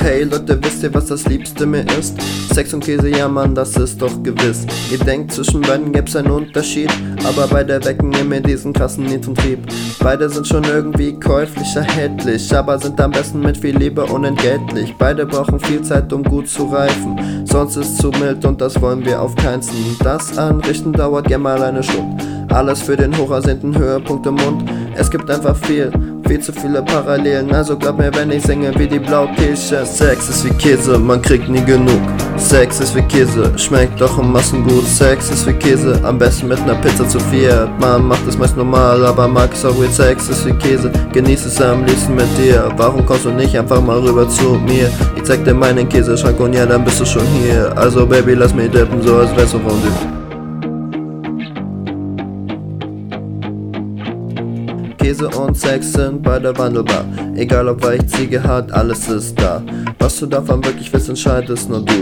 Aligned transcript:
Hey 0.00 0.24
Leute, 0.24 0.58
wisst 0.64 0.82
ihr, 0.82 0.92
was 0.92 1.06
das 1.06 1.24
Liebste 1.26 1.64
mir 1.64 1.86
ist? 1.96 2.20
Sex 2.52 2.74
und 2.74 2.82
Käse, 2.82 3.08
ja 3.08 3.28
Mann, 3.28 3.54
das 3.54 3.76
ist 3.76 4.02
doch 4.02 4.20
gewiss. 4.24 4.66
Ihr 4.90 4.98
denkt, 4.98 5.32
zwischen 5.32 5.60
beiden 5.60 5.92
gäb's 5.92 6.16
einen 6.16 6.32
Unterschied, 6.32 6.90
aber 7.24 7.46
beide 7.46 7.84
wecken 7.84 8.12
in 8.14 8.28
mir 8.28 8.40
diesen 8.40 8.72
krassen 8.72 9.04
Need 9.04 9.28
und 9.28 9.38
Trieb. 9.38 9.60
Beide 10.00 10.28
sind 10.28 10.48
schon 10.48 10.64
irgendwie 10.64 11.12
käuflich 11.12 11.76
erhältlich, 11.76 12.52
aber 12.52 12.80
sind 12.80 13.00
am 13.00 13.12
besten 13.12 13.38
mit 13.38 13.56
viel 13.56 13.78
Liebe 13.78 14.04
unentgeltlich. 14.06 14.92
Beide 14.98 15.24
brauchen 15.24 15.60
viel 15.60 15.82
Zeit, 15.82 16.12
um 16.12 16.24
gut 16.24 16.48
zu 16.48 16.66
reifen, 16.66 17.46
sonst 17.46 17.76
ist 17.76 17.98
zu 17.98 18.10
mild 18.10 18.44
und 18.44 18.60
das 18.60 18.80
wollen 18.80 19.04
wir 19.04 19.22
auf 19.22 19.36
keinen 19.36 19.62
Fall. 19.62 19.76
Das 20.02 20.36
Anrichten 20.36 20.92
dauert 20.92 21.28
gerne 21.28 21.44
mal 21.44 21.62
eine 21.62 21.84
Stunde. 21.84 22.24
Alles 22.48 22.82
für 22.82 22.96
den 22.96 23.16
hochersehnten 23.16 23.78
Höhepunkt 23.78 24.26
im 24.26 24.34
Mund. 24.34 24.68
Es 24.96 25.08
gibt 25.08 25.30
einfach 25.30 25.54
viel, 25.54 25.92
viel 26.28 26.40
zu 26.40 26.52
viele 26.52 26.82
Parallelen. 26.82 27.52
Also 27.54 27.76
glaub 27.76 27.98
mir, 27.98 28.14
wenn 28.14 28.30
ich 28.30 28.42
singe 28.42 28.70
wie 28.78 28.86
die 28.86 28.98
Blaukirche. 28.98 29.84
Sex 29.86 30.28
ist 30.28 30.44
wie 30.44 30.50
Käse, 30.50 30.98
man 30.98 31.22
kriegt 31.22 31.48
nie 31.48 31.64
genug. 31.64 32.00
Sex 32.36 32.80
ist 32.80 32.94
wie 32.94 33.02
Käse, 33.02 33.50
schmeckt 33.56 33.98
doch 34.00 34.18
in 34.18 34.30
Massen 34.30 34.62
gut. 34.64 34.86
Sex 34.86 35.30
ist 35.30 35.46
wie 35.46 35.54
Käse, 35.54 35.98
am 36.04 36.18
besten 36.18 36.48
mit 36.48 36.64
ner 36.66 36.74
Pizza 36.74 37.08
zu 37.08 37.18
viel. 37.18 37.68
Man 37.80 38.06
macht 38.06 38.26
es 38.28 38.36
meist 38.36 38.56
normal, 38.56 39.04
aber 39.06 39.26
mag 39.26 39.54
es 39.54 39.64
auch 39.64 39.76
weird. 39.80 39.94
Sex 39.94 40.28
ist 40.28 40.44
wie 40.44 40.52
Käse, 40.52 40.92
genieß 41.12 41.46
es 41.46 41.60
am 41.62 41.84
liebsten 41.84 42.14
mit 42.14 42.28
dir. 42.36 42.70
Warum 42.76 43.06
kommst 43.06 43.24
du 43.24 43.30
nicht 43.30 43.58
einfach 43.58 43.80
mal 43.80 43.98
rüber 43.98 44.28
zu 44.28 44.60
mir? 44.66 44.90
Ich 45.16 45.24
zeig 45.24 45.44
dir 45.44 45.54
meinen 45.54 45.88
Käseschrank 45.88 46.38
und 46.38 46.52
ja, 46.52 46.66
dann 46.66 46.84
bist 46.84 47.00
du 47.00 47.06
schon 47.06 47.26
hier. 47.42 47.72
Also 47.76 48.06
Baby, 48.06 48.34
lass 48.34 48.54
mich 48.54 48.70
dippen, 48.70 49.00
so 49.02 49.16
als 49.16 49.34
wärst 49.34 49.54
du 49.54 49.58
von 49.60 49.80
dir. 49.80 50.17
Käse 55.08 55.26
und 55.26 55.56
Sex 55.56 55.94
sind 55.94 56.22
beide 56.22 56.54
wandelbar. 56.58 57.02
Egal 57.34 57.66
ob 57.68 57.82
weich, 57.82 58.06
Ziege, 58.08 58.42
hart, 58.42 58.70
alles 58.72 59.08
ist 59.08 59.40
da. 59.40 59.62
Was 59.98 60.18
du 60.18 60.26
davon 60.26 60.62
wirklich 60.62 60.92
willst, 60.92 61.08
entscheidest 61.08 61.70
nur 61.70 61.82
du. 61.82 61.94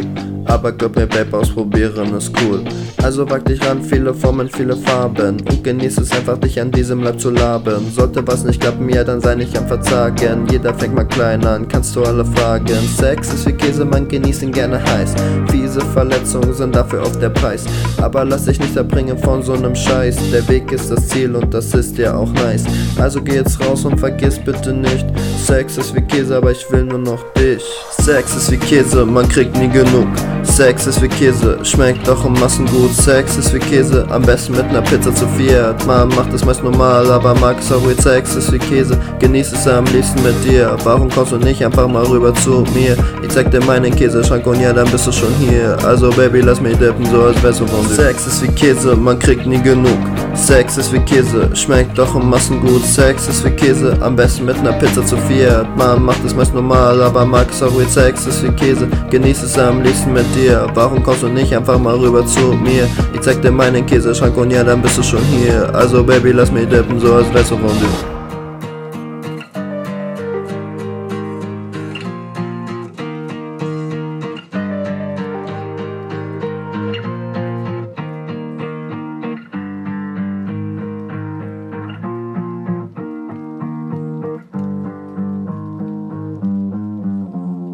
Aber 0.46 0.72
glaub 0.72 0.96
mir, 0.96 1.06
Babe, 1.06 1.36
ausprobieren 1.36 2.14
ist 2.14 2.32
cool. 2.40 2.62
Also 3.02 3.28
wag 3.28 3.44
dich 3.44 3.64
ran, 3.66 3.82
viele 3.82 4.14
Formen, 4.14 4.48
viele 4.48 4.76
Farben. 4.76 5.40
Und 5.40 5.62
genieß 5.62 5.98
es 5.98 6.12
einfach, 6.12 6.38
dich 6.38 6.60
an 6.60 6.70
diesem 6.70 7.02
Leib 7.02 7.20
zu 7.20 7.30
laben. 7.30 7.90
Sollte 7.92 8.26
was 8.26 8.44
nicht 8.44 8.60
klappen, 8.60 8.88
ja, 8.88 9.02
dann 9.02 9.20
sei 9.20 9.34
nicht 9.34 9.56
am 9.58 9.66
Verzagen. 9.66 10.46
Jeder 10.50 10.72
fängt 10.74 10.94
mal 10.94 11.04
klein 11.04 11.44
an, 11.44 11.66
kannst 11.68 11.94
du 11.96 12.02
alle 12.02 12.24
fragen. 12.24 12.78
Sex 12.96 13.34
ist 13.34 13.46
wie 13.46 13.52
Käse, 13.52 13.84
man 13.84 14.06
genießt 14.06 14.42
ihn 14.42 14.52
gerne 14.52 14.82
heiß. 14.82 15.14
Fiese 15.50 15.80
Verletzungen 15.80 16.54
sind 16.54 16.74
dafür 16.74 17.02
oft 17.02 17.20
der 17.20 17.30
Preis. 17.30 17.64
Aber 18.00 18.24
lass 18.24 18.44
dich 18.44 18.60
nicht 18.60 18.76
erbringen 18.76 19.18
von 19.18 19.42
so 19.42 19.52
einem 19.52 19.74
Scheiß. 19.74 20.16
Der 20.32 20.46
Weg 20.48 20.70
ist 20.70 20.90
das 20.90 21.08
Ziel 21.08 21.34
und 21.34 21.52
das 21.52 21.74
ist 21.74 21.98
ja 21.98 22.14
auch 22.14 22.32
nice. 22.32 22.64
Also 22.98 23.22
geh 23.22 23.34
jetzt 23.34 23.60
raus 23.60 23.84
und 23.84 23.98
vergiss 23.98 24.38
bitte 24.38 24.72
nicht. 24.72 25.06
Sex 25.44 25.76
ist 25.76 25.94
wie 25.94 26.00
Käse, 26.00 26.36
aber 26.36 26.52
ich 26.52 26.70
will 26.70 26.84
nur 26.84 26.98
noch 26.98 27.22
dich. 27.34 27.62
Sex 27.90 28.34
ist 28.36 28.50
wie 28.50 28.56
Käse, 28.56 29.04
man 29.04 29.28
kriegt 29.28 29.56
nie 29.56 29.68
genug. 29.68 30.08
Sex 30.56 30.86
ist 30.86 31.02
wie 31.02 31.08
Käse, 31.08 31.58
schmeckt 31.64 32.08
doch 32.08 32.24
in 32.24 32.32
Massen 32.32 32.64
gut. 32.64 32.90
Sex 32.90 33.36
ist 33.36 33.52
wie 33.52 33.58
Käse, 33.58 34.06
am 34.08 34.22
besten 34.22 34.56
mit 34.56 34.72
ner 34.72 34.80
Pizza 34.80 35.14
zu 35.14 35.28
viert. 35.36 35.86
Man 35.86 36.08
macht 36.08 36.32
es 36.32 36.46
meist 36.46 36.64
normal, 36.64 37.10
aber 37.10 37.34
mag 37.34 37.58
es 37.58 37.70
auch 37.70 37.86
weird. 37.86 38.00
Sex 38.00 38.36
ist 38.36 38.50
wie 38.50 38.58
Käse, 38.58 38.98
genieß 39.18 39.52
es 39.52 39.68
am 39.68 39.84
liebsten 39.84 40.22
mit 40.22 40.42
dir. 40.42 40.74
Warum 40.82 41.10
kommst 41.10 41.32
du 41.32 41.36
nicht 41.36 41.62
einfach 41.62 41.86
mal 41.86 42.04
rüber 42.04 42.34
zu 42.36 42.64
mir? 42.74 42.96
Ich 43.22 43.28
zeig 43.28 43.50
dir 43.50 43.62
meinen 43.64 43.94
Käseschrank 43.94 44.46
und 44.46 44.58
ja, 44.58 44.72
dann 44.72 44.88
bist 44.90 45.06
du 45.06 45.12
schon 45.12 45.28
hier. 45.38 45.76
Also 45.84 46.08
Baby, 46.08 46.40
lass 46.40 46.58
mich 46.58 46.78
dippen, 46.78 47.04
so 47.04 47.24
als 47.24 47.42
wärst 47.42 47.60
du 47.60 47.66
von 47.66 47.86
dir. 47.86 47.94
Sex 47.94 48.26
ist 48.26 48.42
wie 48.42 48.48
Käse, 48.48 48.96
man 48.96 49.18
kriegt 49.18 49.46
nie 49.46 49.60
genug. 49.60 49.98
Sex 50.32 50.78
ist 50.78 50.90
wie 50.90 51.00
Käse, 51.00 51.50
schmeckt 51.54 51.98
doch 51.98 52.14
in 52.16 52.30
Massen 52.30 52.62
gut. 52.62 52.82
Sex 52.82 53.28
ist 53.28 53.44
wie 53.44 53.50
Käse, 53.50 53.94
am 54.00 54.16
besten 54.16 54.46
mit 54.46 54.62
ner 54.62 54.72
Pizza 54.72 55.04
zu 55.04 55.18
viert. 55.28 55.66
Man 55.76 56.02
macht 56.02 56.24
es 56.24 56.34
meist 56.34 56.54
normal, 56.54 57.02
aber 57.02 57.26
mag 57.26 57.48
es 57.50 57.62
auch 57.62 57.76
weird. 57.78 57.90
Sex 57.90 58.26
ist 58.26 58.42
wie 58.42 58.52
Käse, 58.52 58.88
genieß 59.10 59.42
es 59.42 59.58
am 59.58 59.82
liebsten 59.82 60.14
mit 60.14 60.24
dir. 60.34 60.45
Warum 60.74 61.02
kommst 61.02 61.22
du 61.22 61.28
nicht 61.28 61.54
einfach 61.54 61.78
mal 61.78 61.94
rüber 61.94 62.24
zu 62.24 62.52
mir? 62.52 62.88
Ich 63.12 63.20
zeig 63.20 63.42
dir 63.42 63.50
meinen 63.50 63.84
Käseschrank 63.84 64.36
und 64.36 64.50
ja, 64.50 64.62
dann 64.62 64.80
bist 64.82 64.98
du 64.98 65.02
schon 65.02 65.22
hier. 65.24 65.74
Also 65.74 66.04
Baby, 66.04 66.32
lass 66.32 66.52
mich 66.52 66.68
dippen, 66.68 67.00
so 67.00 67.14
als 67.14 67.32
wärst 67.32 67.50
du 67.50 67.56
von 67.56 67.76
dir. 67.78 68.15